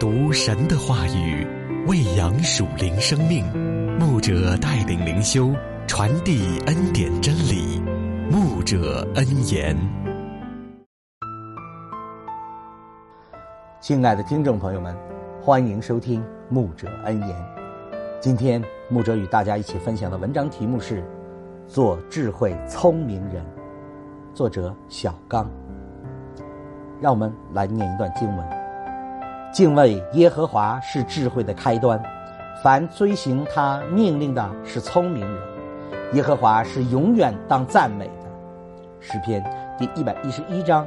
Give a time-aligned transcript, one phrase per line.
[0.00, 1.46] 读神的话语，
[1.86, 3.44] 喂养属灵生命。
[3.96, 5.52] 牧者带领灵修，
[5.86, 7.80] 传递恩典真理。
[8.28, 9.76] 牧者恩言。
[13.80, 14.96] 亲爱的听众朋友们，
[15.40, 17.36] 欢迎收听牧者恩言。
[18.20, 21.02] 今天牧者与大家一起分享的文章题目是
[21.68, 23.44] 《做智慧聪明人》，
[24.34, 25.48] 作者小刚。
[27.00, 28.63] 让我们来念一段经文：
[29.54, 32.02] 敬畏耶和华是智慧的开端，
[32.60, 35.38] 凡遵行他命令的是聪明人。
[36.14, 38.28] 耶和华是永远当赞美的。
[38.98, 39.40] 诗篇
[39.78, 40.84] 第一百一十一章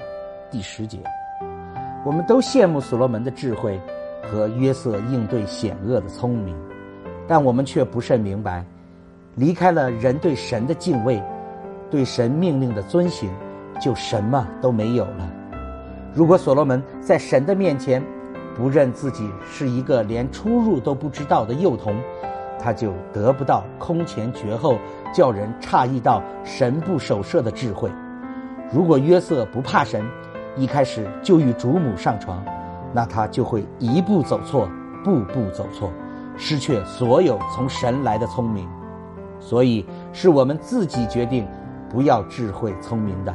[0.51, 0.97] 第十节。
[2.05, 3.79] 我们都羡慕所罗门的智慧
[4.21, 6.53] 和约瑟应对险恶的聪明，
[7.25, 8.65] 但我们却不甚明白，
[9.35, 11.23] 离开了人对神的敬畏，
[11.89, 13.31] 对神命令的遵行，
[13.79, 15.31] 就什么都没有了。
[16.13, 18.03] 如果所罗门在神的面前
[18.57, 21.95] 不认自己是一个连出入都不知道的幼童，
[22.59, 24.77] 他就得不到空前绝后、
[25.13, 27.91] 叫人诧异到神不守舍的智慧。
[28.73, 30.03] 如果约瑟不怕神，
[30.55, 32.43] 一开始就与主母上床，
[32.93, 34.67] 那他就会一步走错，
[35.03, 35.91] 步步走错，
[36.35, 38.67] 失去所有从神来的聪明。
[39.39, 41.47] 所以是我们自己决定
[41.89, 43.31] 不要智慧聪明的，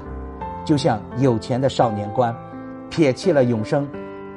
[0.64, 2.34] 就像有钱的少年官。
[2.90, 3.88] 撇弃了永生，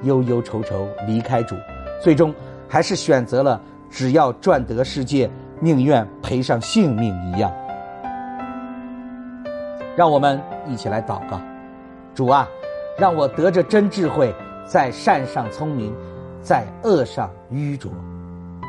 [0.05, 1.55] 忧忧愁愁离开主，
[2.01, 2.33] 最终
[2.67, 7.51] 还是选择了只要赚得世界，宁愿赔上性命一样。
[9.95, 11.39] 让我们一起来祷告：
[12.13, 12.47] 主啊，
[12.97, 14.33] 让我得着真智慧，
[14.65, 15.93] 在善上聪明，
[16.41, 17.91] 在恶上愚拙。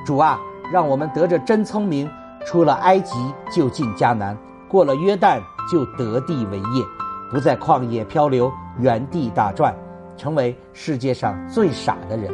[0.04, 0.38] 主啊，
[0.72, 2.08] 让我们得着真聪明，
[2.44, 3.14] 出了埃及
[3.50, 4.36] 就进迦南，
[4.68, 6.84] 过了约旦就得地为业，
[7.30, 8.50] 不在旷野漂流。
[8.78, 9.74] 原地打转，
[10.16, 12.32] 成为世界上最傻的人。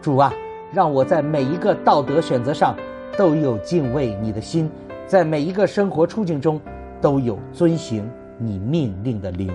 [0.00, 0.32] 主啊，
[0.72, 2.74] 让我在每一个道德选择上
[3.16, 4.70] 都有敬畏你的心，
[5.06, 6.60] 在每一个生活处境中
[7.00, 9.50] 都有遵行你命令的灵。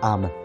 [0.00, 0.39] 阿门。